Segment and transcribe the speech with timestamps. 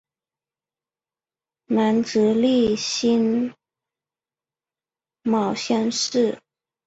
[1.67, 3.53] 南直隶辛
[5.21, 6.41] 卯乡试。